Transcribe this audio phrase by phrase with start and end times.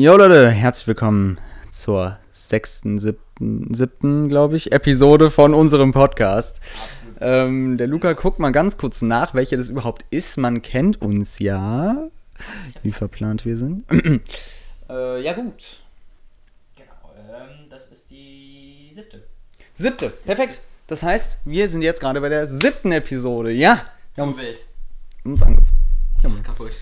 [0.00, 1.40] Jo Leute, herzlich willkommen
[1.72, 6.60] zur sechsten, siebten, siebten glaube ich, Episode von unserem Podcast.
[7.20, 10.36] Ähm, der Luca guckt mal ganz kurz nach, welche das überhaupt ist.
[10.36, 12.10] Man kennt uns ja,
[12.84, 13.86] wie verplant wir sind.
[14.88, 15.80] äh, ja gut.
[16.76, 19.24] Genau, ähm, das ist die siebte.
[19.74, 20.60] Siebte, perfekt.
[20.86, 23.50] Das heißt, wir sind jetzt gerade bei der siebten Episode.
[23.50, 23.82] Ja,
[24.14, 24.64] wir haben uns, wild.
[25.24, 25.72] uns angefasst.
[26.44, 26.72] Kaputt.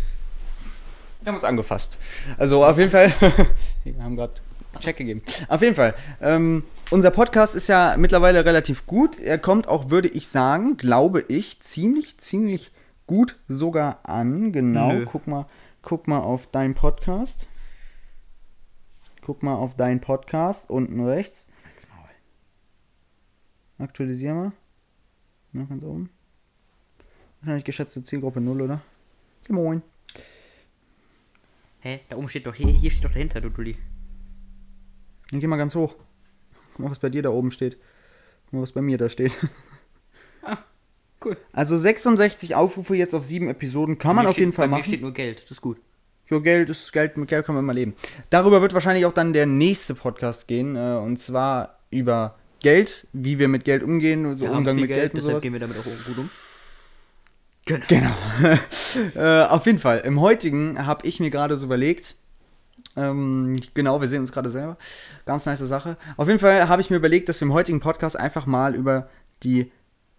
[1.26, 1.98] Wir haben uns angefasst.
[2.38, 3.12] Also auf jeden Fall,
[3.84, 4.34] wir haben gerade
[4.78, 5.22] Check gegeben.
[5.48, 9.18] Auf jeden Fall, ähm, unser Podcast ist ja mittlerweile relativ gut.
[9.18, 12.70] Er kommt auch, würde ich sagen, glaube ich, ziemlich, ziemlich
[13.08, 14.52] gut sogar an.
[14.52, 15.04] Genau, Nö.
[15.04, 15.46] guck mal,
[15.82, 17.48] guck mal auf deinen Podcast.
[19.20, 21.48] Guck mal auf deinen Podcast unten rechts.
[23.78, 24.52] Aktualisier mal.
[25.52, 26.08] Na, ganz oben.
[27.40, 28.80] Wahrscheinlich geschätzte Zielgruppe 0, oder?
[29.48, 29.82] Ja, moin.
[31.86, 32.00] Hä?
[32.08, 33.76] Da oben steht doch, hier, hier steht doch dahinter, du Dulli.
[35.30, 35.94] Dann geh mal ganz hoch.
[36.72, 37.78] Guck mal, was bei dir da oben steht.
[38.46, 39.36] Guck mal, was bei mir da steht.
[41.24, 41.36] Cool.
[41.52, 44.78] Also 66 Aufrufe jetzt auf sieben Episoden kann man Mir auf jeden Fall bei Mir
[44.80, 44.88] machen.
[44.88, 45.78] steht nur Geld, das ist gut.
[46.28, 47.94] Ja, Geld ist Geld, mit Geld kann man immer leben.
[48.30, 50.76] Darüber wird wahrscheinlich auch dann der nächste Podcast gehen.
[50.76, 55.14] Äh, und zwar über Geld, wie wir mit Geld umgehen, so Wir Umgang mit Geld,
[55.14, 55.42] und deshalb sowas.
[55.42, 56.28] gehen wir damit auch gut um.
[57.66, 58.14] Genau.
[59.16, 59.98] äh, auf jeden Fall.
[60.00, 62.14] Im heutigen habe ich mir gerade so überlegt.
[62.96, 64.78] Ähm, genau, wir sehen uns gerade selber.
[65.26, 65.96] Ganz nice Sache.
[66.16, 69.08] Auf jeden Fall habe ich mir überlegt, dass wir im heutigen Podcast einfach mal über
[69.42, 69.72] die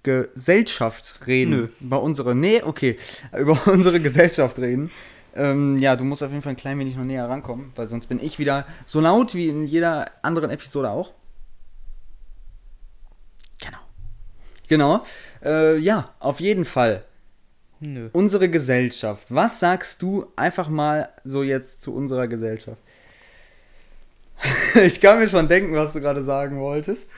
[0.03, 1.51] Gesellschaft reden.
[1.51, 1.67] Nö.
[1.79, 2.35] Über unsere.
[2.35, 2.97] Nee, okay.
[3.37, 4.91] Über unsere Gesellschaft reden.
[5.33, 8.07] Ähm, ja, du musst auf jeden Fall ein klein wenig noch näher rankommen, weil sonst
[8.07, 11.13] bin ich wieder so laut wie in jeder anderen Episode auch.
[13.59, 13.77] Genau.
[14.67, 15.03] Genau.
[15.43, 17.06] Äh, ja, auf jeden Fall
[17.80, 18.09] Nö.
[18.14, 19.28] unsere Gesellschaft.
[19.30, 22.81] Was sagst du einfach mal so jetzt zu unserer Gesellschaft?
[24.83, 27.11] ich kann mir schon denken, was du gerade sagen wolltest.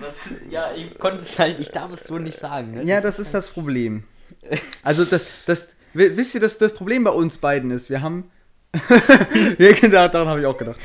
[0.00, 0.14] Was,
[0.50, 2.70] ja, ich konnte es halt, ich darf es so nicht sagen.
[2.72, 2.84] Ne?
[2.84, 4.04] Ja, das ist das Problem.
[4.82, 7.90] Also das, das, wi- wisst ihr, dass das Problem bei uns beiden ist?
[7.90, 8.30] Wir haben,
[9.58, 10.78] ja, daran habe ich auch gedacht.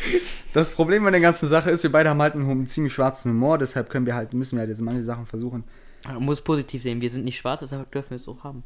[0.54, 3.58] Das Problem bei der ganzen Sache ist, wir beide haben halt einen, ziemlich schwarzen Humor,
[3.58, 5.64] deshalb können wir halt, müssen wir halt jetzt manche Sachen versuchen.
[6.06, 8.64] Man muss positiv sehen, wir sind nicht schwarz, deshalb dürfen wir es auch haben.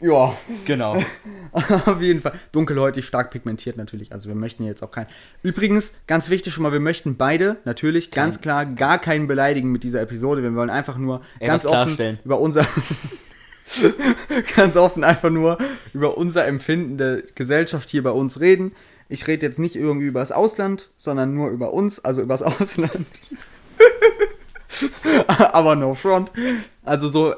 [0.00, 0.96] Ja, Genau.
[1.86, 2.32] Auf jeden Fall.
[2.52, 4.12] Dunkelhäutig, stark pigmentiert natürlich.
[4.12, 5.08] Also wir möchten jetzt auch keinen.
[5.42, 9.82] Übrigens, ganz wichtig schon mal, wir möchten beide natürlich ganz klar gar keinen beleidigen mit
[9.82, 10.42] dieser Episode.
[10.42, 12.66] Wir wollen einfach nur Ey, ganz offen über unser
[14.56, 15.58] ganz offen einfach nur
[15.92, 18.72] über unser Empfinden der Gesellschaft hier bei uns reden.
[19.08, 22.42] Ich rede jetzt nicht irgendwie über das Ausland, sondern nur über uns, also über das
[22.60, 23.06] Ausland.
[25.52, 26.32] Aber no front.
[26.84, 27.34] Also so,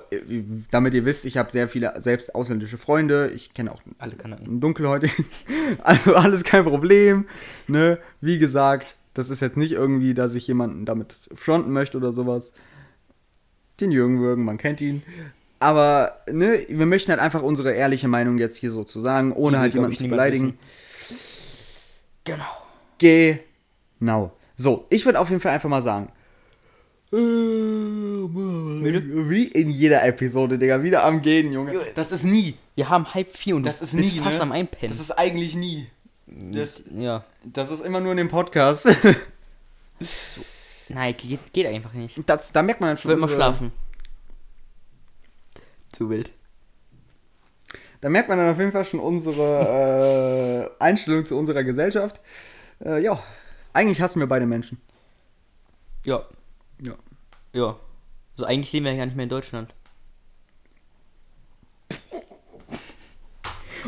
[0.71, 3.31] damit ihr wisst, ich habe sehr viele selbst ausländische Freunde.
[3.35, 5.27] Ich kenne auch Alle einen Dunkelhäutigen.
[5.83, 7.25] Also alles kein Problem.
[7.67, 7.99] Ne?
[8.21, 12.53] Wie gesagt, das ist jetzt nicht irgendwie, dass ich jemanden damit fronten möchte oder sowas.
[13.81, 15.03] Den Jürgen Würgen, man kennt ihn.
[15.61, 19.57] Aber ne, wir möchten halt einfach unsere ehrliche Meinung jetzt hier so zu sagen, ohne
[19.57, 20.59] Die halt jemanden zu beleidigen.
[22.25, 22.45] Genau.
[22.99, 24.33] Genau.
[24.57, 26.11] So, ich würde auf jeden Fall einfach mal sagen.
[27.13, 27.19] Wie
[29.49, 30.83] in jeder Episode, Digga.
[30.83, 31.79] Wieder am Gehen, Junge.
[31.95, 32.57] Das ist nie.
[32.75, 34.43] Wir haben halb vier und Das ist nie, fast ne?
[34.43, 34.89] am Einpennen.
[34.89, 35.89] Das ist eigentlich nie.
[36.27, 37.23] Das, ja.
[37.45, 38.89] das ist immer nur in dem Podcast.
[40.89, 42.19] Nein, geht, geht einfach nicht.
[42.27, 43.11] Das, da merkt man dann schon.
[43.11, 43.73] Wird mal schlafen.
[45.93, 46.31] Zu wild.
[48.01, 52.23] Da merkt man dann auf jeden Fall schon unsere äh, Einstellung zu unserer Gesellschaft.
[52.83, 53.23] Äh, ja,
[53.75, 54.81] eigentlich hassen wir beide Menschen.
[56.07, 56.25] Ja.
[56.81, 56.95] Ja.
[57.53, 57.77] Ja.
[58.37, 59.75] So eigentlich leben wir ja gar nicht mehr in Deutschland.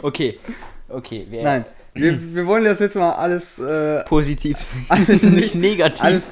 [0.03, 0.39] Okay.
[0.89, 1.27] Okay.
[1.31, 3.59] Wir Nein, wir, wir wollen das jetzt mal alles.
[3.59, 4.87] Äh, Positiv sehen.
[4.89, 6.05] Alles nicht nicht- negativ.
[6.05, 6.23] alles,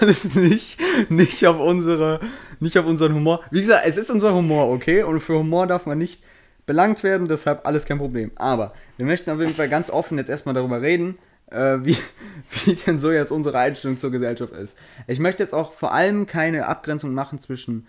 [0.00, 0.78] alles nicht,
[1.10, 2.20] nicht auf unsere,
[2.60, 3.40] nicht auf unseren Humor.
[3.50, 5.02] Wie gesagt, es ist unser Humor, okay?
[5.02, 6.22] Und für Humor darf man nicht
[6.66, 8.30] belangt werden, deshalb alles kein Problem.
[8.36, 11.16] Aber wir möchten auf jeden Fall ganz offen jetzt erstmal darüber reden,
[11.50, 11.96] äh, wie,
[12.64, 14.76] wie denn so jetzt unsere Einstellung zur Gesellschaft ist.
[15.06, 17.86] Ich möchte jetzt auch vor allem keine Abgrenzung machen zwischen,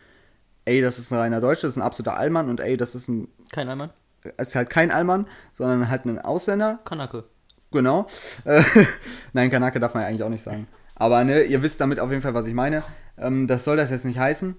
[0.66, 3.08] ey, das ist ein reiner Deutscher, das ist ein absoluter Allmann und ey, das ist
[3.08, 3.92] ein, Kein Einmal.
[4.38, 7.24] ist halt kein Allmann, sondern halt ein Ausländer, Kanake.
[7.72, 8.08] Genau.
[8.46, 8.64] Äh,
[9.34, 10.68] Nein, Kanake darf man ja eigentlich auch nicht sagen.
[10.96, 12.82] Aber ne, ihr wisst damit auf jeden Fall, was ich meine.
[13.18, 14.56] Ähm, das soll das jetzt nicht heißen,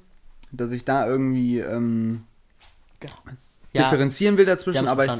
[0.53, 2.25] dass ich da irgendwie ähm,
[3.01, 3.15] Genau.
[3.75, 4.89] differenzieren will dazwischen.
[4.89, 5.13] Aber ich,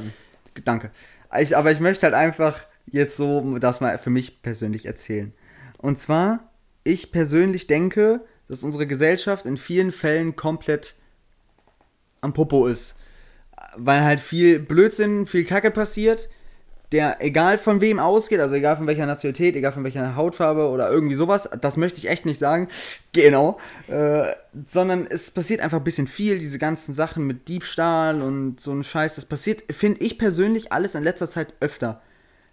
[0.63, 0.91] danke.
[1.39, 2.59] Ich, aber ich möchte halt einfach
[2.91, 5.33] jetzt so das mal für mich persönlich erzählen.
[5.77, 6.51] Und zwar,
[6.83, 10.95] ich persönlich denke, dass unsere Gesellschaft in vielen Fällen komplett
[12.21, 12.95] am Popo ist.
[13.75, 16.29] weil halt viel Blödsinn, viel Kacke passiert,
[16.91, 20.89] der egal von wem ausgeht, also egal von welcher Nationalität, egal von welcher Hautfarbe oder
[20.89, 22.67] irgendwie sowas, das möchte ich echt nicht sagen,
[23.13, 24.33] genau, äh,
[24.65, 28.83] sondern es passiert einfach ein bisschen viel, diese ganzen Sachen mit Diebstahl und so ein
[28.83, 32.01] Scheiß, das passiert, finde ich persönlich, alles in letzter Zeit öfter.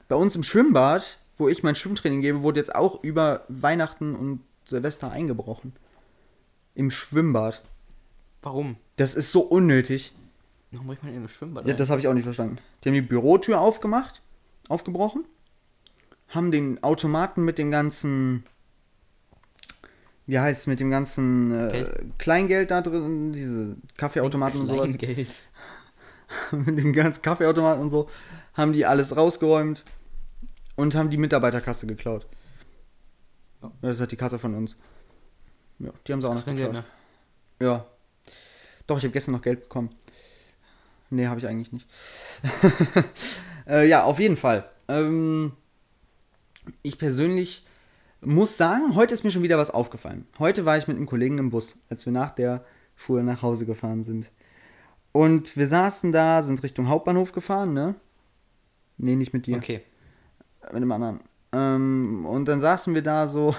[0.08, 4.41] Bei uns im Schwimmbad, wo ich mein Schwimmtraining gebe, wurde jetzt auch über Weihnachten und
[4.64, 5.73] Silvester eingebrochen.
[6.75, 7.62] Im Schwimmbad.
[8.43, 8.76] Warum?
[8.97, 10.14] Das ist so unnötig.
[10.70, 12.58] Warum bricht man in ein Schwimmbad Ja, das habe ich auch nicht verstanden.
[12.82, 14.20] Die haben die Bürotür aufgemacht,
[14.69, 15.25] aufgebrochen,
[16.29, 18.44] haben den Automaten mit dem ganzen,
[20.26, 22.19] wie heißt es, mit dem ganzen äh, Geld?
[22.19, 25.29] Kleingeld da drin, diese Kaffeeautomaten und sowas, Kleingeld.
[26.50, 28.08] mit dem ganzen Kaffeeautomaten und so,
[28.55, 29.84] haben die alles rausgeräumt
[30.76, 32.26] und haben die Mitarbeiterkasse geklaut.
[33.81, 34.76] Das ist halt die Kasse von uns.
[35.78, 36.56] Ja, die haben sie auch noch geklaut.
[36.56, 36.84] Geld, ne?
[37.61, 37.87] Ja.
[38.87, 39.90] Doch, ich habe gestern noch Geld bekommen.
[41.11, 41.88] Nee, habe ich eigentlich nicht.
[43.69, 44.69] äh, ja, auf jeden Fall.
[44.88, 45.52] Ähm,
[46.82, 47.64] ich persönlich
[48.20, 50.26] muss sagen, heute ist mir schon wieder was aufgefallen.
[50.38, 52.64] Heute war ich mit einem Kollegen im Bus, als wir nach der
[52.96, 54.31] Schule nach Hause gefahren sind.
[55.17, 57.95] Und wir saßen da, sind Richtung Hauptbahnhof gefahren, ne?
[58.99, 59.83] Nee, nicht mit dir Okay.
[60.73, 61.21] mit dem anderen.
[61.53, 63.55] Ähm, und dann saßen wir da so,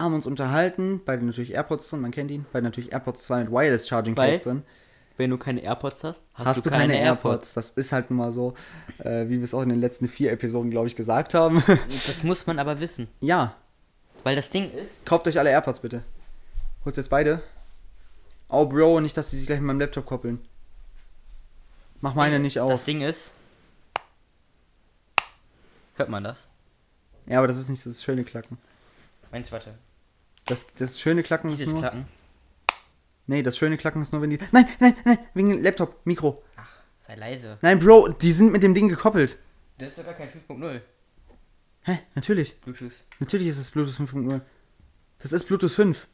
[0.00, 3.52] haben uns unterhalten, beide natürlich AirPods drin, man kennt ihn, beide natürlich AirPods 2 mit
[3.52, 4.14] Wireless Charging?
[4.14, 4.62] Case drin.
[5.18, 7.52] Wenn du keine AirPods hast, hast, Hast, du keine, AirPods.
[7.52, 8.54] Das ist halt nun mal so,
[8.98, 11.62] äh, wie wir es auch in den letzten vier Episoden, glaube ich, gesagt haben.
[11.86, 13.08] Das muss man aber wissen.
[13.20, 13.54] ja,
[14.24, 16.02] Weil das Ding ist, kauft euch alle AirPods bitte.
[16.86, 17.42] Holst jetzt beide?
[18.52, 20.38] Oh, Bro, nicht, dass die sich gleich mit meinem Laptop koppeln.
[22.02, 22.84] Mach meine nicht das auf.
[22.84, 23.32] Ding ist.
[25.94, 26.48] Hört man das?
[27.26, 28.58] Ja, aber das ist nicht das schöne Klacken.
[29.30, 29.78] Meins, warte.
[30.44, 31.80] Das, das schöne Klacken ist Dieses nur...
[31.80, 32.06] Klacken.
[33.26, 34.38] Nee, das schöne Klacken ist nur, wenn die...
[34.52, 36.42] Nein, nein, nein, wegen Laptop, Mikro.
[36.56, 37.56] Ach, sei leise.
[37.62, 39.38] Nein, Bro, die sind mit dem Ding gekoppelt.
[39.78, 40.82] Das ist doch gar kein 5.0.
[41.84, 42.00] Hä?
[42.14, 42.60] Natürlich.
[42.60, 43.04] Bluetooth.
[43.18, 44.42] Natürlich ist es Bluetooth 5.0.
[45.20, 46.06] Das ist Bluetooth 5.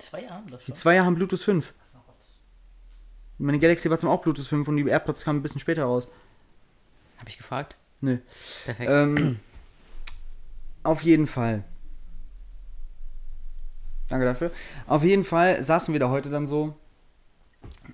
[0.00, 0.74] Die zwei haben das Die schon.
[0.74, 1.74] Zweier haben Bluetooth 5.
[3.38, 6.08] Meine Galaxy war zum auch Bluetooth 5 und die AirPods kamen ein bisschen später raus.
[7.18, 7.76] Hab ich gefragt?
[8.00, 8.18] Nö.
[8.64, 8.90] Perfekt.
[8.90, 9.38] Ähm,
[10.82, 11.64] auf jeden Fall.
[14.08, 14.50] Danke dafür.
[14.86, 16.74] Auf jeden Fall saßen wir da heute dann so.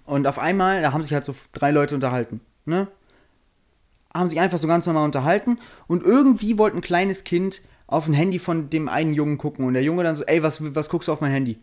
[0.05, 2.41] Und auf einmal, da haben sich halt so drei Leute unterhalten.
[2.65, 2.89] Ne?
[4.15, 5.59] Haben sich einfach so ganz normal unterhalten.
[5.87, 9.65] Und irgendwie wollte ein kleines Kind auf ein Handy von dem einen Jungen gucken.
[9.65, 11.61] Und der Junge dann so, ey, was, was guckst du auf mein Handy?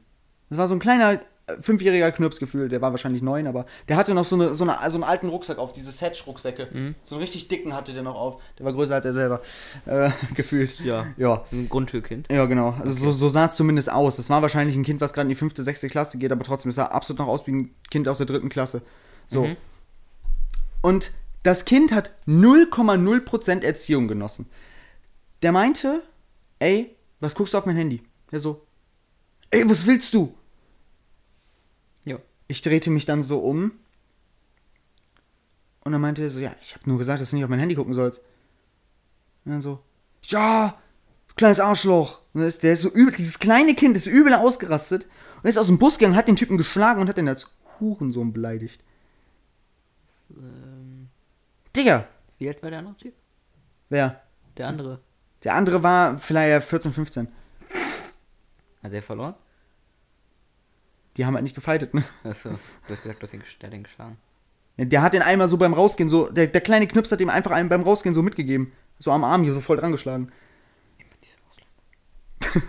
[0.50, 4.14] Das war so ein kleiner äh, fünfjähriger Knirpsgefühl, der war wahrscheinlich neun, aber der hatte
[4.14, 6.94] noch so, eine, so, eine, so einen alten Rucksack auf, diese Setch-Rucksäcke.
[7.04, 8.42] So einen richtig dicken hatte der noch auf.
[8.58, 9.42] Der war größer als er selber.
[9.86, 10.80] Äh, gefühlt.
[10.80, 11.08] Ja.
[11.18, 11.44] Ja.
[11.52, 12.32] Ein Grundschulkind.
[12.32, 12.76] Ja, genau.
[12.82, 14.16] Also so, so sah es zumindest aus.
[14.16, 16.70] Das war wahrscheinlich ein Kind, was gerade in die fünfte, sechste Klasse geht, aber trotzdem,
[16.70, 18.82] es sah absolut noch aus wie ein Kind aus der dritten Klasse.
[19.28, 19.46] So.
[19.46, 19.58] Mhm.
[20.82, 21.12] Und
[21.44, 24.50] das Kind hat 0,0% Erziehung genossen.
[25.42, 26.02] Der meinte,
[26.60, 28.02] ey, was guckst du auf mein Handy?
[28.32, 28.66] Der so,
[29.54, 30.36] ey, was willst du?
[32.06, 32.18] Ja.
[32.48, 33.74] Ich drehte mich dann so um.
[35.82, 37.60] Und dann meinte er so, ja, ich habe nur gesagt, dass du nicht auf mein
[37.60, 38.20] Handy gucken sollst.
[39.46, 39.84] Und dann so,
[40.24, 40.80] ja,
[41.28, 42.22] du kleines Arschloch.
[42.34, 45.08] Und dann ist, der ist so übel, dieses kleine Kind ist übel ausgerastet.
[45.42, 47.48] Und ist aus dem Bus gegangen, hat den Typen geschlagen und hat den als
[47.80, 48.84] Hurensohn beleidigt.
[50.30, 51.10] Ähm,
[51.76, 52.08] Digga,
[52.38, 53.14] wie alt war der andere Typ?
[53.90, 54.22] wer?
[54.58, 55.00] Der andere.
[55.44, 57.28] Der andere war vielleicht 14, 15.
[58.84, 59.34] Hat der verloren?
[61.18, 62.04] Die haben halt nicht gefightet, ne?
[62.24, 62.58] Achso, du
[62.90, 64.18] hast gesagt, du hast ihn, ges- der hat ihn geschlagen.
[64.78, 67.52] Der hat den einmal so beim Rausgehen so, der, der kleine Knips hat ihm einfach
[67.52, 68.72] einen beim Rausgehen so mitgegeben.
[69.00, 70.32] So am Arm hier so voll dran geschlagen.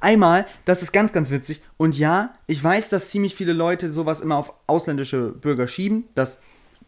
[0.00, 1.62] Einmal, das ist ganz, ganz witzig.
[1.76, 6.04] Und ja, ich weiß, dass ziemlich viele Leute sowas immer auf ausländische Bürger schieben.
[6.14, 6.40] Das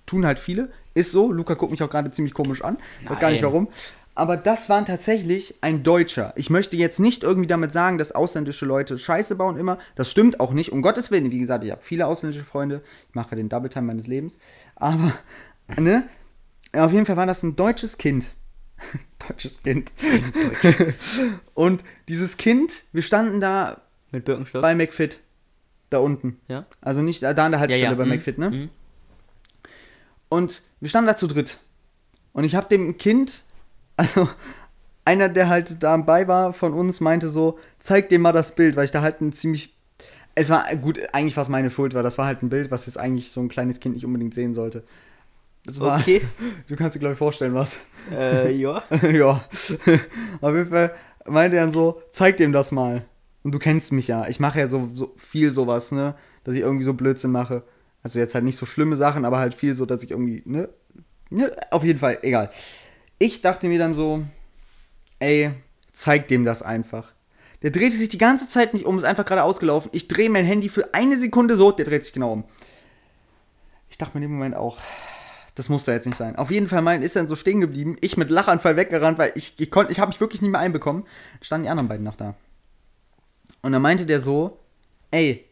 [0.06, 0.70] tun halt viele.
[0.94, 1.32] Ist so.
[1.32, 2.78] Luca guckt mich auch gerade ziemlich komisch an.
[3.06, 3.50] Weiß gar nicht Nein.
[3.52, 3.68] warum.
[4.16, 6.32] Aber das war tatsächlich ein Deutscher.
[6.36, 9.76] Ich möchte jetzt nicht irgendwie damit sagen, dass ausländische Leute Scheiße bauen immer.
[9.94, 10.72] Das stimmt auch nicht.
[10.72, 11.30] Um Gottes Willen.
[11.30, 12.82] Wie gesagt, ich habe viele ausländische Freunde.
[13.10, 14.38] Ich mache den Double Time meines Lebens.
[14.74, 15.12] Aber,
[15.78, 16.08] ne?
[16.72, 18.30] Auf jeden Fall war das ein deutsches Kind.
[19.28, 19.92] deutsches Kind.
[21.54, 23.82] Und dieses Kind, wir standen da
[24.12, 24.62] Mit Birkenstock?
[24.62, 25.20] bei McFit.
[25.90, 26.40] Da unten.
[26.48, 26.64] ja?
[26.80, 28.50] Also nicht da an der Haltestelle bei mhm, McFit, ne?
[28.50, 28.70] mhm.
[30.30, 31.58] Und wir standen da zu dritt.
[32.32, 33.44] Und ich habe dem Kind,
[33.96, 34.28] also
[35.04, 38.84] einer, der halt dabei war von uns, meinte so, zeig dem mal das Bild, weil
[38.84, 39.74] ich da halt ein ziemlich.
[40.34, 42.02] Es war gut, eigentlich was meine Schuld war.
[42.02, 44.54] Das war halt ein Bild, was jetzt eigentlich so ein kleines Kind nicht unbedingt sehen
[44.54, 44.82] sollte.
[45.64, 46.22] Das war, Okay.
[46.68, 47.86] Du kannst dir, glaube ich, vorstellen, was.
[48.12, 48.82] Äh, ja.
[49.12, 49.44] ja.
[50.40, 50.94] Auf jeden Fall
[51.26, 53.04] meinte er dann so, zeig dem das mal.
[53.42, 54.28] Und du kennst mich ja.
[54.28, 56.14] Ich mache ja so, so viel sowas, ne?
[56.44, 57.62] Dass ich irgendwie so Blödsinn mache.
[58.02, 60.68] Also jetzt halt nicht so schlimme Sachen, aber halt viel so, dass ich irgendwie, ne?
[61.30, 61.50] ne?
[61.70, 62.50] Auf jeden Fall, egal.
[63.18, 64.24] Ich dachte mir dann so,
[65.18, 65.50] ey,
[65.92, 67.12] zeig dem das einfach.
[67.62, 69.90] Der drehte sich die ganze Zeit nicht um, ist einfach gerade ausgelaufen.
[69.94, 72.44] Ich drehe mein Handy für eine Sekunde so, der dreht sich genau um.
[73.88, 74.78] Ich dachte mir in dem Moment auch,
[75.54, 76.36] das muss da jetzt nicht sein.
[76.36, 77.96] Auf jeden Fall mein ist dann so stehen geblieben.
[78.02, 81.04] Ich mit Lachanfall weggerannt, weil ich, ich ich habe mich wirklich nicht mehr einbekommen.
[81.40, 82.34] Standen die anderen beiden noch da.
[83.62, 84.58] Und dann meinte der so,
[85.10, 85.46] ey,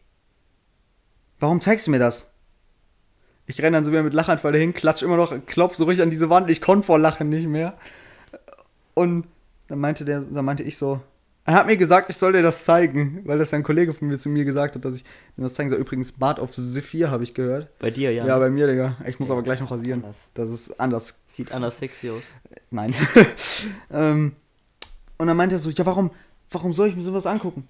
[1.39, 2.34] warum zeigst du mir das?
[3.47, 6.09] Ich renne dann so wieder mit Lachanfall dahin, klatsch immer noch, klopf so richtig an
[6.09, 6.49] diese Wand.
[6.49, 7.75] Ich konnte vor Lachen nicht mehr.
[8.95, 9.27] Und
[9.67, 11.01] dann meinte der, dann meinte ich so,
[11.47, 14.17] er hat mir gesagt, ich soll dir das zeigen, weil das ein Kollege von mir
[14.17, 15.03] zu mir gesagt hat, dass ich
[15.35, 15.77] mir das zeigen soll.
[15.77, 17.69] Übrigens, Bart of Zephyr habe ich gehört.
[17.77, 18.25] Bei dir, ja.
[18.25, 18.97] Ja, bei mir, Digga.
[19.05, 20.01] Ich muss Ja, aber gleich noch rasieren.
[20.01, 20.17] anders.
[20.33, 21.19] Das ist anders.
[21.27, 22.23] Sieht anders sexy aus.
[22.71, 22.95] Nein.
[23.93, 24.31] ähm,
[25.19, 26.09] und dann meinte er so, ja, warum,
[26.49, 27.67] warum soll ich mir sowas angucken?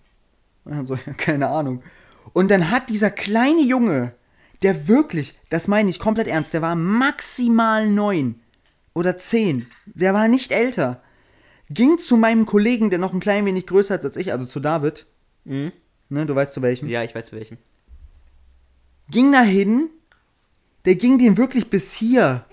[0.64, 1.84] Und dann so, ja, keine Ahnung.
[2.32, 4.14] Und dann hat dieser kleine Junge,
[4.62, 8.40] der wirklich, das meine ich komplett ernst, der war maximal neun
[8.94, 9.68] oder zehn.
[9.86, 11.02] Der war nicht älter.
[11.70, 14.60] Ging zu meinem Kollegen, der noch ein klein wenig größer ist als ich, also zu
[14.60, 15.06] David.
[15.44, 15.72] Mhm.
[16.10, 16.88] Ne, du weißt zu welchem.
[16.88, 17.58] Ja, ich weiß zu welchem.
[19.10, 19.90] ging dahin,
[20.86, 22.46] der ging dem wirklich bis hier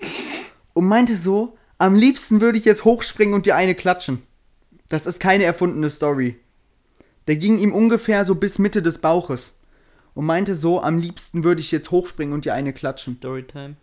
[0.73, 4.23] und meinte so, am liebsten würde ich jetzt hochspringen und dir eine klatschen.
[4.89, 6.39] Das ist keine erfundene Story.
[7.27, 9.59] Der ging ihm ungefähr so bis Mitte des Bauches
[10.13, 13.15] und meinte so, am liebsten würde ich jetzt hochspringen und dir eine klatschen.
[13.15, 13.75] Storytime.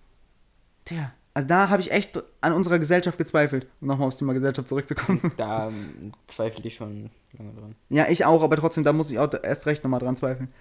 [0.85, 4.69] Tja, also da habe ich echt an unserer Gesellschaft gezweifelt, um nochmal aufs Thema Gesellschaft
[4.69, 5.33] zurückzukommen.
[5.37, 7.75] Da ähm, zweifle ich schon lange dran.
[7.89, 10.53] ja, ich auch, aber trotzdem, da muss ich auch erst recht nochmal dran zweifeln.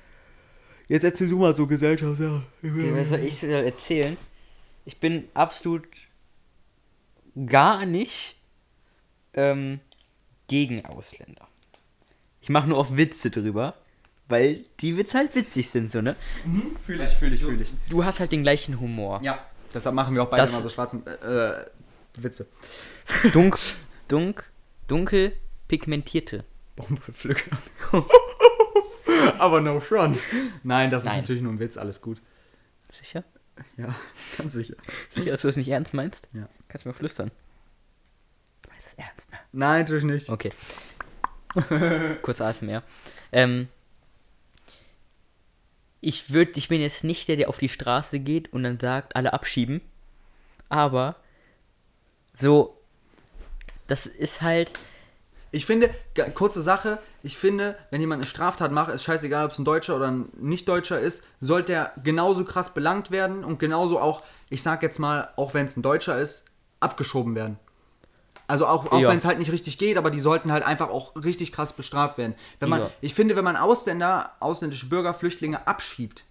[0.87, 2.41] Jetzt erzähl du mal so Gesellschaft, ja.
[2.61, 4.17] Ja, was soll ich erzählen?
[4.85, 5.87] Ich bin absolut
[7.45, 8.35] gar nicht
[9.33, 9.79] ähm,
[10.47, 11.47] gegen Ausländer.
[12.41, 13.75] Ich mache nur auch Witze drüber,
[14.29, 16.15] weil die Witze halt witzig sind, so, ne?
[16.85, 17.73] Fühle ich, fühle ich, fühle ich.
[17.89, 19.19] Du hast halt den gleichen Humor.
[19.23, 19.43] Ja,
[19.73, 21.65] deshalb machen wir auch beide Das- immer so schwarzen äh,
[22.15, 22.47] Witze.
[23.33, 23.57] Dunk,
[24.07, 24.43] dunk,
[24.87, 25.33] dunkel,
[25.67, 26.43] pigmentierte.
[26.75, 27.57] Bombenpflücker.
[29.37, 30.21] Aber no front.
[30.63, 31.19] Nein, das ist Nein.
[31.21, 32.21] natürlich nur ein Witz, alles gut.
[32.91, 33.23] Sicher?
[33.77, 33.93] Ja,
[34.37, 34.75] ganz sicher.
[35.09, 36.29] Sicher, dass du das nicht ernst meinst?
[36.33, 36.47] Ja.
[36.67, 37.31] Kannst du mal flüstern.
[38.61, 39.37] Du meinst das ernst, ne?
[39.51, 40.29] Nein, natürlich nicht.
[40.29, 40.51] Okay.
[42.21, 42.83] Kurz ASMR.
[43.31, 43.67] Ähm,
[46.01, 49.15] ich, würd, ich bin jetzt nicht der, der auf die Straße geht und dann sagt,
[49.15, 49.81] alle abschieben.
[50.69, 51.15] Aber
[52.33, 52.77] so,
[53.87, 54.71] das ist halt,
[55.51, 55.89] Ich finde,
[56.35, 59.95] kurze Sache, ich finde, wenn jemand eine Straftat macht, ist scheißegal, ob es ein Deutscher
[59.95, 64.83] oder ein Nicht-Deutscher ist, sollte er genauso krass belangt werden und genauso auch, ich sag
[64.83, 66.45] jetzt mal, auch wenn es ein Deutscher ist,
[66.79, 67.57] abgeschoben werden.
[68.49, 69.09] Also auch, auch Ja.
[69.09, 72.17] wenn es halt nicht richtig geht, aber die sollten halt einfach auch richtig krass bestraft
[72.17, 72.33] werden.
[72.59, 72.89] Wenn man, Ja.
[73.01, 76.25] Ich finde, wenn man Ausländer, ausländische Bürger, Flüchtlinge abschiebt,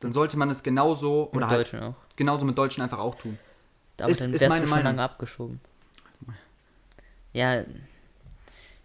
[0.00, 1.94] dann sollte man es genauso mit oder halt Deutschen auch.
[2.16, 3.38] genauso mit Deutschen einfach auch tun.
[3.98, 5.60] Aber Ist- dann ist meine schon lange abgeschoben.
[7.32, 7.64] Ja,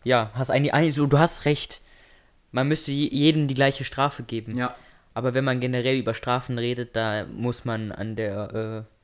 [0.03, 1.81] ja, hast eigentlich, eigentlich so, du hast recht.
[2.51, 4.57] Man müsste je- jedem die gleiche Strafe geben.
[4.57, 4.73] Ja.
[5.13, 8.98] Aber wenn man generell über Strafen redet, da muss man an der äh,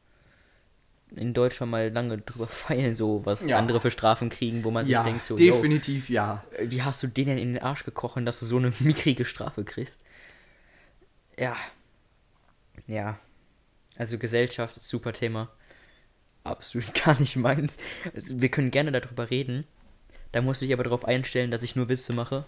[1.18, 3.58] in Deutschland mal lange drüber feilen, so was Ja.
[3.58, 6.44] andere für Strafen kriegen, wo man Ja, sich denkt, so, definitiv ja.
[6.58, 9.26] äh, wie hast du den denn in den Arsch gekrochen, dass du so eine mickrige
[9.26, 10.02] Strafe kriegst?
[11.38, 11.56] Ja.
[12.88, 13.18] Ja.
[13.98, 15.50] Also Gesellschaft ist super Thema.
[16.44, 17.78] Absolut gar nicht meins.
[18.16, 19.66] Also wir können gerne darüber reden.
[20.32, 22.46] Da musst du dich aber darauf einstellen, dass ich nur Witze mache.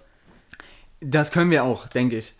[1.00, 2.34] Das können wir auch, denke ich.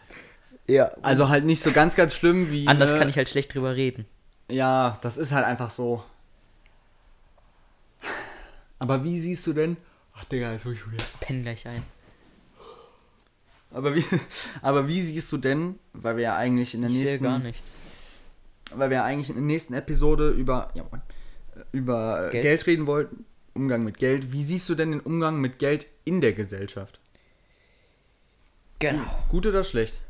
[0.68, 0.92] Ja.
[1.02, 2.68] Also halt nicht so ganz, ganz schlimm wie.
[2.68, 4.06] Anders ne, kann ich halt schlecht drüber reden.
[4.50, 6.04] Ja, das ist halt einfach so.
[8.80, 9.78] Aber wie siehst du denn.
[10.14, 11.04] Ach, Digga, jetzt hol ich wieder.
[11.20, 11.84] Penn gleich ein.
[13.72, 14.04] Aber wie,
[14.62, 17.24] aber wie siehst du denn, weil wir ja eigentlich in der Ich sehe nächsten.
[17.24, 17.72] gar nichts.
[18.74, 20.72] Weil wir ja eigentlich in der nächsten Episode über.
[20.74, 20.86] Ja,
[21.72, 22.44] über Geld.
[22.44, 22.68] Geld.
[22.68, 23.26] Reden wollten.
[23.54, 24.32] Umgang mit Geld.
[24.32, 27.00] Wie siehst du denn den Umgang mit Geld in der Gesellschaft?
[28.80, 29.06] Genau.
[29.30, 30.02] Gut oder schlecht?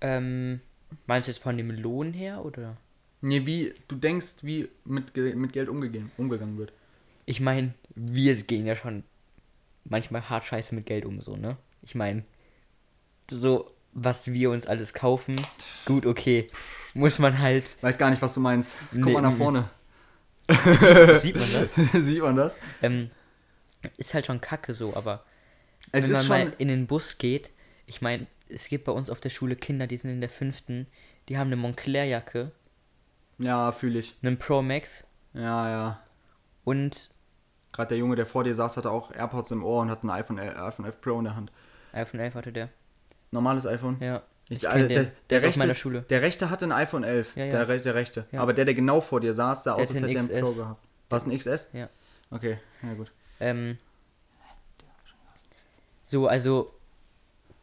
[0.00, 0.60] Ähm,
[1.06, 2.76] meinst du jetzt von dem Lohn her oder?
[3.20, 6.72] Nee, wie du denkst, wie mit, mit Geld umgegangen, umgegangen wird.
[7.26, 9.04] Ich meine, wir gehen ja schon
[9.84, 11.56] manchmal hart scheiße mit Geld um, so, ne?
[11.82, 12.24] Ich meine,
[13.30, 15.36] so, was wir uns alles kaufen,
[15.86, 16.46] gut, okay.
[16.94, 17.82] Muss man halt.
[17.82, 18.76] Weiß gar nicht, was du meinst.
[18.92, 19.36] Guck Nee, mal nach mhm.
[19.36, 19.70] vorne.
[21.20, 21.74] Sieht man das?
[22.04, 22.58] Sieht man das?
[22.82, 23.10] Ähm,
[23.96, 25.24] ist halt schon kacke so, aber
[25.92, 27.50] Es wenn man mal in den Bus geht,
[27.86, 30.86] ich meine, es gibt bei uns auf der Schule Kinder, die sind in der fünften,
[31.28, 32.50] die haben eine Montclair-Jacke,
[33.38, 34.14] Ja, fühle ich.
[34.22, 35.04] einen Pro Max
[35.34, 36.02] Ja, ja.
[36.64, 37.10] und
[37.72, 40.10] Gerade der Junge, der vor dir saß, hatte auch AirPods im Ohr und hat ein
[40.10, 41.52] iPhone, 11 iPhone 11 Pro in der Hand.
[41.92, 42.68] iPhone 11 hatte der.
[43.30, 43.98] Normales iPhone?
[44.00, 44.22] Ja.
[44.48, 46.02] Ich, kenn also, der, Der der, ist rechte, meiner Schule.
[46.08, 47.36] der rechte hatte ein iPhone 11.
[47.36, 47.64] Ja, ja.
[47.66, 48.26] Der, der rechte.
[48.32, 48.40] Ja.
[48.40, 50.52] Aber der, der genau vor dir saß, sah Der aus, als hätte er ein Pro
[50.52, 50.82] gehabt.
[51.10, 51.68] War es ein XS?
[51.74, 51.88] Ja.
[52.30, 53.12] Okay, ja gut.
[53.40, 53.76] Ähm,
[56.04, 56.72] so, also,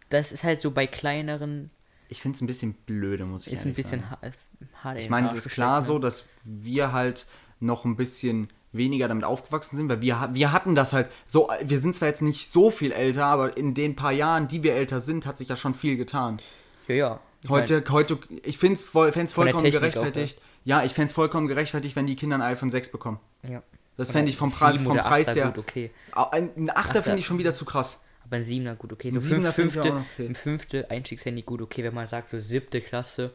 [0.09, 1.71] das ist halt so bei kleineren,
[2.09, 4.11] Ich finde es ein bisschen blöde, muss ich ist ein ehrlich bisschen sagen.
[4.11, 4.97] ha- hart.
[4.99, 7.25] Ich in meine, es ist klar gesteckt, so, dass wir halt
[7.59, 11.79] noch ein bisschen weniger damit aufgewachsen sind, weil wir, wir hatten das halt so, wir
[11.79, 14.99] sind zwar jetzt nicht so viel älter, aber in den paar Jahren, die wir älter
[14.99, 16.39] sind, hat sich ja schon viel getan.
[16.87, 17.19] Ja, ja.
[17.43, 20.41] Ich Heute, heute, ich finde es voll, vollkommen gerechtfertigt.
[20.63, 23.19] Ja, ich fände es vollkommen gerechtfertigt, wenn die Kinder ein iPhone 6 bekommen.
[23.43, 23.63] mein, ja.
[23.97, 25.51] Das fände ich vom, Pre vom Preis Achter her.
[25.51, 25.91] Gut, okay.
[26.13, 28.03] Ein, ein Achter finde ich schon wieder zu krass.
[28.23, 29.09] Aber ein Siebener gut, okay.
[29.09, 30.25] Ein So Siebener finde ich fünfte, auch okay.
[30.27, 33.31] ein fünfte Einstiegshandy gut, okay, wenn man sagt, so siebte Klasse,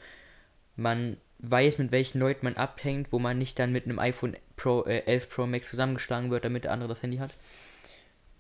[0.76, 4.84] man weiß, mit welchen Leuten man abhängt, wo man nicht dann mit einem iPhone Pro,
[4.84, 7.32] äh, 11 Pro Max zusammengeschlagen wird, damit der andere das Handy hat.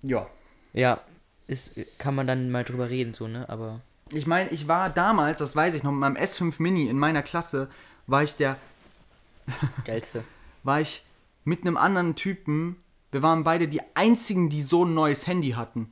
[0.02, 0.26] Ja.
[0.72, 1.00] Ja,
[1.46, 3.48] ist, kann man dann mal drüber reden, so, ne?
[3.48, 3.80] Aber
[4.12, 7.22] Ich meine, ich war damals, das weiß ich noch, mit meinem S5 Mini in meiner
[7.22, 7.68] Klasse,
[8.06, 8.56] war ich der,
[9.84, 10.24] geilste.
[10.62, 11.04] war ich
[11.44, 12.76] mit einem anderen Typen,
[13.10, 15.90] wir waren beide die einzigen, die so ein neues Handy hatten.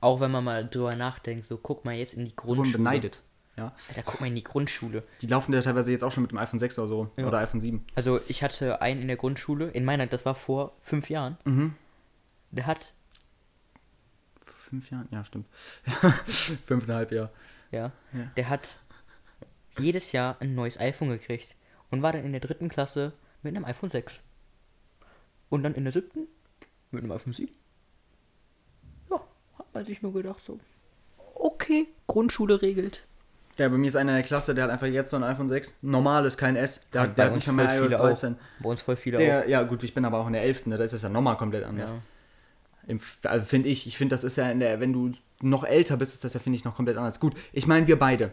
[0.00, 2.78] Auch wenn man mal drüber nachdenkt, so guck mal jetzt in die Wir wurden Grundschule.
[2.78, 3.22] beneidet.
[3.56, 3.74] Ja.
[3.88, 5.02] Alter, guck mal in die Grundschule.
[5.20, 7.10] Die laufen ja teilweise jetzt auch schon mit dem iPhone 6 oder so.
[7.16, 7.26] Ja.
[7.26, 7.84] Oder iPhone 7.
[7.94, 11.36] Also ich hatte einen in der Grundschule, in meiner, das war vor fünf Jahren.
[11.44, 11.74] Mhm.
[12.50, 12.94] Der hat,
[14.44, 15.06] Vor fünf Jahren?
[15.10, 15.46] Ja, stimmt.
[16.66, 17.30] Fünfeinhalb Jahre.
[17.70, 18.24] ja, Ja.
[18.36, 18.78] der hat
[19.78, 21.54] jedes Jahr ein neues iPhone gekriegt
[21.90, 24.20] und war dann in der dritten Klasse mit einem iPhone 6.
[25.50, 26.26] Und dann in der siebten
[26.90, 27.50] mit einem iPhone 7.
[29.10, 29.20] Ja,
[29.58, 30.58] hat man sich nur gedacht so,
[31.34, 33.04] okay, Grundschule regelt.
[33.58, 35.48] Ja, bei mir ist einer in der Klasse, der hat einfach jetzt so ein iPhone
[35.48, 35.78] 6.
[35.82, 36.88] Normales, kein S.
[36.92, 38.36] Der, hat, der hat nicht mehr, iOS viele 13.
[38.60, 40.66] Bei uns voll viele Der, ja, gut, ich bin aber auch in der 11.
[40.66, 40.78] Ne?
[40.78, 41.68] Da ist es ja nochmal komplett auch.
[41.68, 41.90] anders.
[41.90, 41.98] Ja.
[42.88, 45.96] Im, also finde ich, ich finde, das ist ja in der, wenn du noch älter
[45.98, 47.20] bist, ist das ja, finde ich, noch komplett anders.
[47.20, 48.32] Gut, ich meine, wir beide.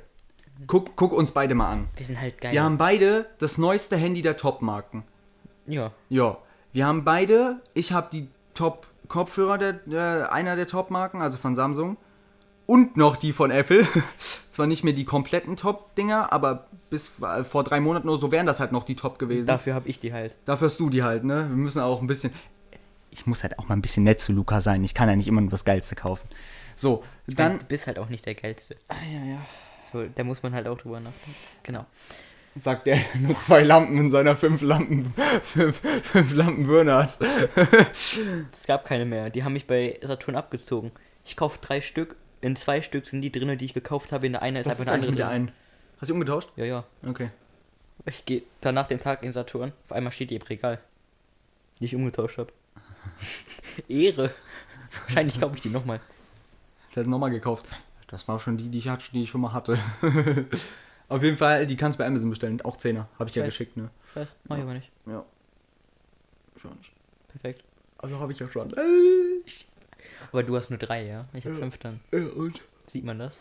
[0.68, 1.90] Guck, guck uns beide mal an.
[1.96, 2.54] Wir sind halt geil.
[2.54, 5.04] Wir haben beide das neueste Handy der Top-Marken.
[5.68, 5.92] ja.
[6.10, 6.38] Ja.
[6.72, 11.98] Wir haben beide, ich habe die Top-Kopfhörer, der, der, einer der Top-Marken, also von Samsung.
[12.70, 13.88] Und noch die von Apple.
[14.52, 18.46] Zwar nicht mehr die kompletten Top-Dinger, aber bis äh, vor drei Monaten oder so wären
[18.46, 19.48] das halt noch die Top gewesen.
[19.48, 20.38] Dafür habe ich die halt.
[20.46, 21.48] Dafür hast du die halt, ne?
[21.50, 22.32] Wir müssen auch ein bisschen.
[23.10, 24.84] Ich muss halt auch mal ein bisschen nett zu Luca sein.
[24.84, 26.28] Ich kann ja nicht immer nur das Geilste kaufen.
[26.76, 27.58] So, Dann dann.
[27.58, 28.76] du bist halt auch nicht der geilste.
[28.88, 29.42] Ah, ja, ja.
[29.92, 31.40] So, da muss man halt auch drüber nachdenken.
[31.64, 31.88] Genau.
[32.56, 35.12] Sagt der nur zwei Lampen in seiner fünf Lampen.
[35.42, 37.18] fünf, fünf Lampen Birne hat.
[37.56, 39.32] Es gab keine mehr.
[39.32, 40.92] Die haben mich bei Saturn abgezogen.
[41.26, 42.16] Ich kaufe drei Stück.
[42.42, 44.26] In zwei Stück sind die drin, die ich gekauft habe.
[44.26, 45.36] In der einen ist Was einfach ist eine mit andere der drin.
[45.36, 45.52] einen?
[46.00, 46.50] Hast du umgetauscht?
[46.56, 46.84] Ja, ja.
[47.06, 47.32] Okay.
[48.06, 49.74] Ich gehe danach den Tag in Saturn.
[49.86, 50.80] Auf einmal steht die im Regal.
[51.80, 52.54] Die ich umgetauscht habe.
[53.90, 54.34] Ehre.
[55.08, 56.00] Wahrscheinlich kaufe ich die nochmal.
[56.96, 57.66] Der hat nochmal gekauft.
[58.08, 59.78] Das war schon die, die ich, hatte, die ich schon mal hatte.
[61.10, 62.62] Auf jeden Fall, die kannst du bei Amazon bestellen.
[62.62, 63.06] Auch 10er.
[63.18, 63.90] Habe ich ja geschickt, ne?
[64.10, 64.90] Ich weiß, mach ich aber nicht.
[65.06, 65.26] Ja.
[66.56, 66.92] Schon nicht.
[67.30, 67.64] Perfekt.
[67.98, 68.74] Also habe ich ja schon.
[70.32, 71.26] Aber du hast nur drei, ja?
[71.34, 72.00] Ich habe fünf dann.
[72.12, 72.62] Äh, und?
[72.86, 73.38] Sieht man das?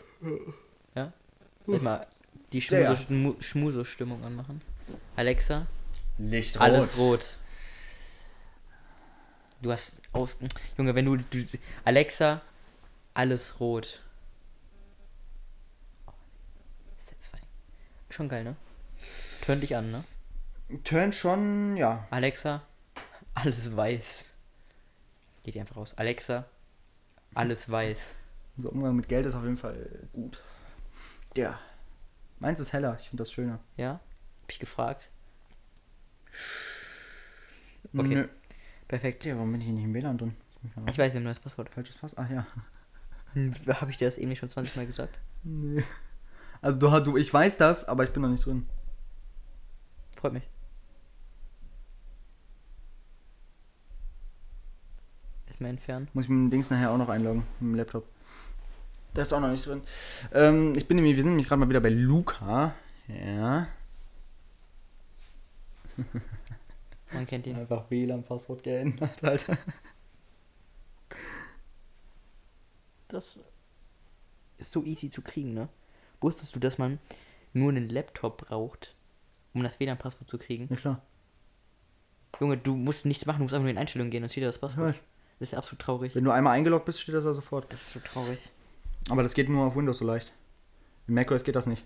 [0.95, 1.13] Ja?
[1.67, 2.07] Ich mal
[2.51, 2.97] die Ja, ja.
[3.39, 4.61] Schmuse-Stimmung anmachen?
[5.15, 5.67] Alexa,
[6.17, 7.37] Licht alles rot.
[9.61, 10.37] Du hast aus.
[10.77, 11.45] Junge, wenn du, du.
[11.85, 12.41] Alexa,
[13.13, 14.01] alles rot.
[16.07, 16.11] Oh.
[18.09, 18.55] Schon geil, ne?
[19.45, 20.03] Turn dich an, ne?
[20.83, 22.07] Turn schon, ja.
[22.09, 22.61] Alexa,
[23.33, 24.25] alles weiß.
[25.43, 25.93] Geht die einfach raus.
[25.97, 26.45] Alexa,
[27.33, 28.15] alles weiß.
[28.57, 30.41] Unser Umgang mit Geld ist auf jeden Fall gut.
[31.35, 31.59] Ja.
[32.39, 33.59] Meins ist heller, ich finde das schöner.
[33.77, 33.99] Ja?
[34.43, 35.09] Hab ich gefragt.
[37.93, 38.15] Okay.
[38.15, 38.27] Nö.
[38.87, 39.25] Perfekt.
[39.25, 40.35] Ja, warum bin ich nicht im WLAN drin?
[40.87, 41.69] Ich weiß, wir haben ein neues Passwort.
[41.69, 42.17] Falsches Pass?
[42.17, 42.45] Ach ja.
[43.33, 45.19] Hm, Habe ich dir das eben nicht schon 20 Mal gesagt?
[45.43, 45.83] Nee.
[46.61, 48.65] Also du, du, ich weiß das, aber ich bin noch nicht drin.
[50.17, 50.49] Freut mich.
[55.59, 56.07] Erstmal entfernen.
[56.13, 58.07] Muss ich mit dem Dings nachher auch noch einloggen, mit dem Laptop.
[59.13, 59.81] Da ist auch noch nicht drin.
[60.33, 62.73] Ähm, ich bin nämlich, wir sind nämlich gerade mal wieder bei Luca.
[63.09, 63.67] Ja.
[67.11, 67.57] Man kennt ihn.
[67.57, 69.57] Einfach WLAN-Passwort geändert, Alter.
[73.09, 73.37] Das
[74.59, 75.67] ist so easy zu kriegen, ne?
[76.21, 76.99] Wusstest du, dass man
[77.51, 78.95] nur einen Laptop braucht,
[79.53, 80.67] um das WLAN-Passwort zu kriegen?
[80.69, 81.01] Ja klar.
[82.39, 84.47] Junge, du musst nichts machen, du musst einfach nur in Einstellungen gehen und steht da
[84.47, 84.95] das Passwort.
[85.39, 86.15] Das ist absolut traurig.
[86.15, 87.71] Wenn du einmal eingeloggt bist, steht das da sofort.
[87.71, 88.39] Das ist so traurig.
[89.09, 90.31] Aber das geht nur auf Windows so leicht.
[91.07, 91.83] In macOS geht das nicht.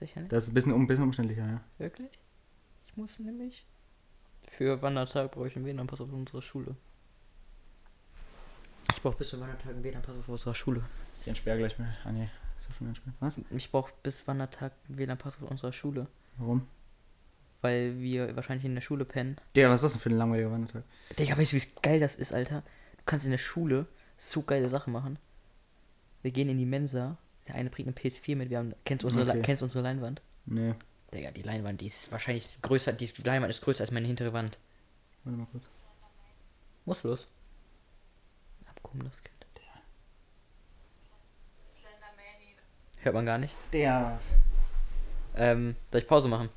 [0.00, 0.32] Sicher nicht?
[0.32, 1.60] Das ist ein bisschen, um- ein bisschen umständlicher, ja.
[1.78, 2.10] Wirklich?
[2.86, 3.64] Ich muss nämlich.
[4.50, 6.76] Für Wandertag brauche ich einen WLAN-Passwort für unsere Schule.
[8.92, 10.82] Ich brauche bis zu Wandertag einen WLAN-Passwort für unsere Schule.
[11.22, 11.96] Ich entsperre gleich mal.
[12.04, 12.28] Ah, nee.
[12.58, 13.12] Ist doch schon spät.
[13.20, 13.40] Was?
[13.50, 16.06] Ich brauche bis Wandertag WLAN-Passwort unserer Schule.
[16.38, 16.66] Warum?
[17.66, 19.36] Weil wir wahrscheinlich in der Schule pennen.
[19.56, 20.84] Digga, was ist das denn für ein langweiliger Wandertag?
[21.18, 22.62] Digga, weißt du, wie geil das ist, Alter?
[22.96, 23.86] Du kannst in der Schule
[24.18, 25.18] so geile Sachen machen.
[26.22, 27.18] Wir gehen in die Mensa.
[27.48, 28.50] Der eine bringt eine PS4 mit.
[28.50, 29.42] Wir haben, kennst, du unsere, Okay.
[29.42, 30.22] kennst du unsere Leinwand?
[30.44, 30.74] Nee.
[31.12, 32.92] Digga, die Leinwand, die ist wahrscheinlich größer.
[32.92, 34.58] Die Leinwand ist größer als meine hintere Wand.
[35.24, 35.68] Warte mal kurz.
[36.84, 37.26] Muss los.
[38.68, 39.34] Abkommen, das Kind.
[43.02, 43.54] Hört man gar nicht.
[43.72, 44.18] Der.
[45.36, 46.48] Ähm, soll ich Pause machen?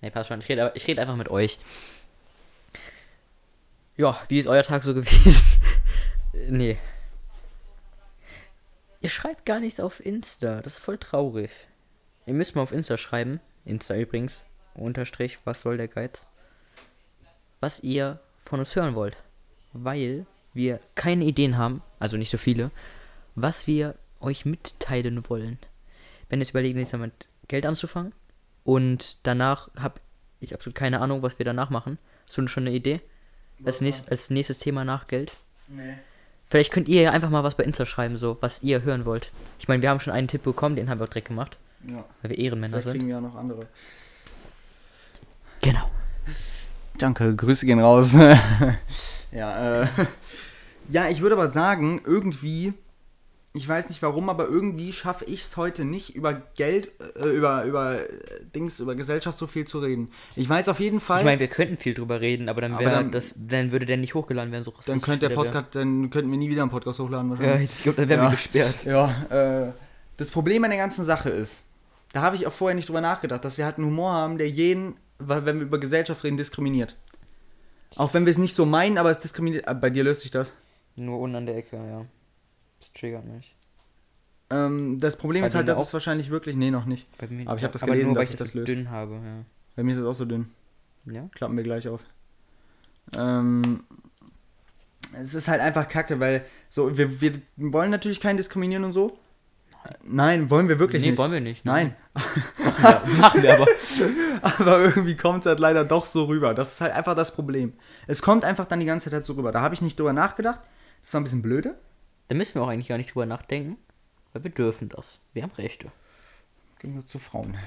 [0.00, 0.40] Nee, passt schon.
[0.40, 1.58] Ich rede, rede einfach mit euch.
[3.96, 5.60] Ja, wie ist euer Tag so gewesen?
[6.48, 6.78] nee.
[9.00, 10.60] Ihr schreibt gar nichts auf Insta.
[10.60, 11.50] Das ist voll traurig.
[12.26, 13.40] Ihr müsst mal auf Insta schreiben.
[13.64, 14.44] Insta übrigens.
[14.74, 16.26] Unterstrich, was soll der Geiz?
[17.60, 19.16] Was ihr von uns hören wollt.
[19.72, 22.70] Weil wir keine Ideen haben, also nicht so viele,
[23.34, 25.58] was wir euch mitteilen wollen.
[26.28, 28.12] Wenn jetzt überlegen, jetzt damit Geld anzufangen
[28.68, 29.98] und danach habe
[30.40, 31.96] ich absolut keine Ahnung, was wir danach machen.
[32.26, 33.00] Hast du schon eine Idee?
[33.64, 35.32] Als, nächst, als nächstes Thema nach Geld?
[35.68, 35.94] Nee.
[36.50, 39.32] Vielleicht könnt ihr ja einfach mal was bei Insta schreiben, so, was ihr hören wollt.
[39.58, 41.56] Ich meine, wir haben schon einen Tipp bekommen, den haben wir auch direkt gemacht,
[41.88, 42.04] Ja.
[42.20, 43.08] weil wir Ehrenmänner Vielleicht kriegen sind.
[43.08, 43.66] wir ja noch andere.
[45.62, 45.90] Genau.
[46.98, 48.12] Danke, Grüße gehen raus.
[49.32, 49.86] ja, äh.
[50.90, 52.74] Ja, ich würde aber sagen, irgendwie,
[53.54, 57.64] ich weiß nicht warum, aber irgendwie schaffe ich es heute nicht, über Geld, äh, über,
[57.64, 58.08] über äh,
[58.54, 60.10] Dings, über Gesellschaft so viel zu reden.
[60.36, 62.84] Ich weiß auf jeden Fall, Ich meine, wir könnten viel drüber reden, aber dann, Aber
[62.90, 64.64] dann- das, dann würde der nicht hochgeladen werden.
[64.64, 65.36] So dann könnte der wär.
[65.36, 67.70] Podcast, dann könnten wir nie wieder einen Podcast hochladen Ja, wahrscheinlich.
[67.74, 68.26] ich glaube, dann wären Ja.
[68.26, 68.74] wir gesperrt.
[68.84, 69.72] Ja, äh,
[70.18, 71.64] das Problem an der ganzen Sache ist,
[72.12, 74.48] da habe ich auch vorher nicht drüber nachgedacht, dass wir halt einen Humor haben, der
[74.48, 76.96] jeden, weil- wenn wir über Gesellschaft reden, diskriminiert.
[77.96, 79.66] Auch wenn wir es nicht so meinen, aber es diskriminiert.
[79.66, 80.52] äh, Bei dir löst sich das.
[80.96, 82.04] Nur unten an der Ecke, ja.
[82.80, 83.54] Das triggert mich.
[84.50, 86.56] Ähm, das Problem Bei ist halt, dass es wahrscheinlich wirklich.
[86.56, 87.06] Nee, noch nicht.
[87.18, 88.70] Bei mir, Aber ich hab das gelesen, nur, dass ich das so löst.
[88.70, 89.44] dünn habe, ja.
[89.76, 90.50] Bei mir ist es auch so dünn.
[91.04, 91.28] Ja?
[91.34, 92.00] Klappen wir gleich auf.
[93.16, 93.84] Ähm,
[95.20, 99.18] es ist halt einfach kacke, weil so, wir, wir wollen natürlich keinen diskriminieren und so.
[100.04, 101.18] Nein, wollen wir wirklich nee, nicht.
[101.18, 101.64] wollen wir nicht.
[101.64, 101.94] Nein.
[102.82, 103.66] Ja, machen wir aber.
[104.42, 106.52] Aber irgendwie kommt es halt leider doch so rüber.
[106.52, 107.72] Das ist halt einfach das Problem.
[108.06, 109.52] Es kommt einfach dann die ganze Zeit so rüber.
[109.52, 110.60] Da habe ich nicht drüber nachgedacht.
[111.02, 111.76] Das war ein bisschen blöde.
[112.28, 113.78] Da müssen wir auch eigentlich gar nicht drüber nachdenken,
[114.32, 115.18] weil wir dürfen das.
[115.32, 115.90] Wir haben Rechte.
[116.78, 117.58] Ging nur zu Frauen.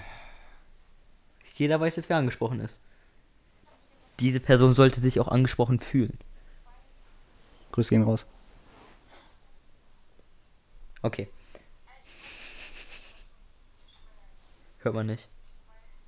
[1.56, 2.80] Jeder weiß jetzt, wer angesprochen ist.
[4.20, 6.18] Diese Person sollte sich auch angesprochen fühlen.
[7.72, 8.26] Grüße gehen raus.
[11.02, 11.28] Okay.
[14.80, 15.30] Hört man nicht.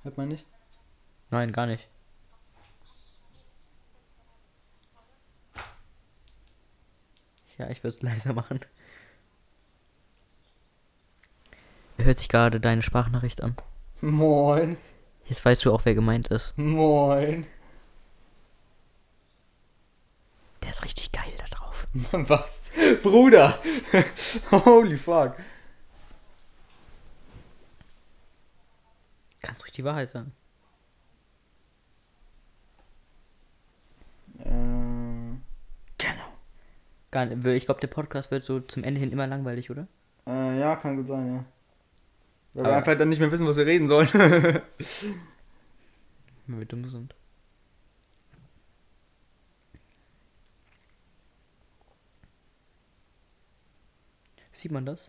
[0.02, 0.46] Hört man nicht?
[1.30, 1.88] Nein, gar nicht.
[7.58, 8.60] Ja, ich würde es leiser machen.
[11.96, 13.56] Er hört sich gerade deine Sprachnachricht an.
[14.00, 14.76] Moin.
[15.26, 16.56] Jetzt weißt du auch, wer gemeint ist.
[16.58, 17.46] Moin.
[20.62, 21.86] Der ist richtig geil da drauf.
[22.12, 22.72] Was?
[23.02, 23.58] Bruder.
[24.50, 25.36] Holy fuck.
[29.42, 30.32] Kannst ruhig die Wahrheit sagen.
[34.40, 35.38] Äh,
[35.98, 36.28] Genau.
[37.14, 39.86] Gar nicht, ich glaube, der Podcast wird so zum Ende hin immer langweilig, oder?
[40.26, 41.44] äh, ja, kann gut sein, ja.
[42.54, 44.08] Weil wir einfach dann nicht mehr wissen, was wir reden sollen.
[44.12, 44.62] Wenn
[46.58, 47.14] wir dumm sind.
[54.52, 55.08] Sieht man das?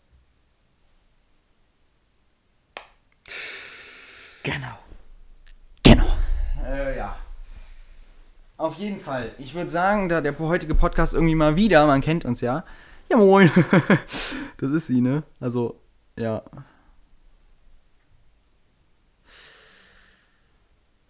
[4.43, 4.77] Genau.
[5.81, 6.15] Genau.
[6.63, 7.17] Äh, ja.
[8.57, 9.31] Auf jeden Fall.
[9.37, 12.63] Ich würde sagen, da der heutige Podcast irgendwie mal wieder, man kennt uns ja.
[13.09, 13.51] Ja, moin.
[14.57, 15.23] das ist sie, ne?
[15.39, 15.79] Also,
[16.17, 16.41] ja.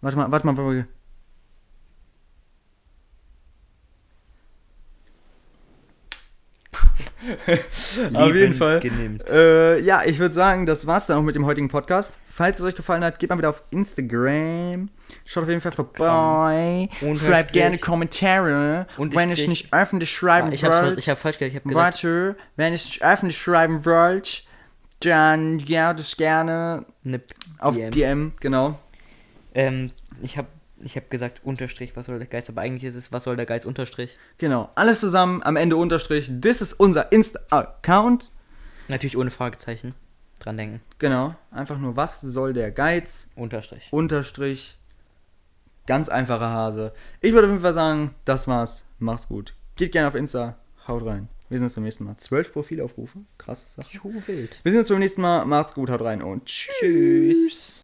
[0.00, 0.88] Warte mal, warte mal, warte mal.
[8.14, 8.80] Auf jeden Fall.
[9.30, 12.18] Äh, ja, ich würde sagen, das war's dann auch mit dem heutigen Podcast.
[12.28, 14.90] Falls es euch gefallen hat, geht mal wieder auf Instagram.
[15.24, 16.88] Schaut auf jeden Fall vorbei.
[17.14, 18.86] Schreibt gerne Kommentare.
[18.96, 19.22] Unterstrich.
[19.22, 20.98] Wenn ich nicht öffentlich schreiben Ah, ich, wollt.
[20.98, 21.52] ich hab falsch gesagt.
[21.52, 24.44] Ich hab gesagt, Warte, wenn ich nicht öffentlich schreiben wollt,
[25.00, 27.20] dann ja, das gerne ne
[27.58, 27.90] auf DM.
[27.90, 28.78] DM, genau.
[29.54, 29.90] Ähm,
[30.22, 30.46] ich hab,
[30.80, 33.46] ich hab gesagt Unterstrich, was soll der Geist, aber eigentlich ist es, was soll der
[33.46, 34.16] Geist Unterstrich.
[34.38, 34.70] Genau.
[34.74, 36.30] Alles zusammen am Ende Unterstrich.
[36.30, 38.30] Das ist unser Insta-Account.
[38.88, 39.94] Natürlich ohne Fragezeichen.
[40.38, 40.80] Dran denken.
[40.98, 41.34] Genau.
[41.50, 43.30] Einfach nur, was soll der Geiz?
[43.36, 43.88] Unterstrich.
[43.90, 44.78] Unterstrich.
[45.86, 46.92] Ganz einfacher Hase.
[47.20, 48.86] Ich würde auf jeden Fall sagen, das war's.
[48.98, 49.54] Macht's gut.
[49.76, 50.56] Geht gerne auf Insta.
[50.86, 51.28] Haut rein.
[51.48, 52.16] Wir sehen uns beim nächsten Mal.
[52.16, 53.20] Zwölf Profilaufrufe.
[53.38, 53.86] Krasse Sache.
[53.86, 54.58] Zu wild.
[54.62, 55.44] Wir sehen uns beim nächsten Mal.
[55.44, 56.74] Macht's gut, haut rein und tschüss.
[56.80, 57.72] Tschüss.